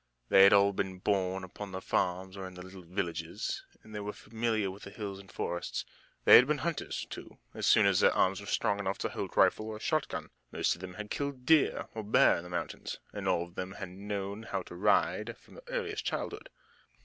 They 0.29 0.45
had 0.45 0.51
all 0.51 0.73
been 0.73 0.97
born 0.97 1.43
upon 1.43 1.73
the 1.73 1.79
farms 1.79 2.35
or 2.35 2.47
in 2.47 2.55
the 2.55 2.63
little 2.63 2.81
villages, 2.81 3.61
and 3.83 3.93
they 3.93 3.99
were 3.99 4.13
familiar 4.13 4.71
with 4.71 4.81
the 4.81 4.89
hills 4.89 5.19
and 5.19 5.31
forests. 5.31 5.85
They 6.25 6.37
had 6.37 6.47
been 6.47 6.57
hunters, 6.65 7.05
too, 7.11 7.37
as 7.53 7.67
soon 7.67 7.85
as 7.85 7.99
their 7.99 8.11
arms 8.11 8.41
were 8.41 8.47
strong 8.47 8.79
enough 8.79 8.97
to 8.97 9.09
hold 9.09 9.37
rifle 9.37 9.67
or 9.67 9.79
shot 9.79 10.07
gun. 10.07 10.31
Most 10.51 10.73
of 10.73 10.81
them 10.81 10.95
had 10.95 11.11
killed 11.11 11.45
deer 11.45 11.85
or 11.93 12.01
bear 12.03 12.37
in 12.37 12.43
the 12.43 12.49
mountains, 12.49 12.97
and 13.13 13.27
all 13.27 13.43
of 13.43 13.53
them 13.53 13.73
had 13.73 13.89
known 13.89 14.41
how 14.41 14.63
to 14.63 14.75
ride 14.75 15.37
from 15.37 15.59
earliest 15.67 16.03
childhood. 16.03 16.49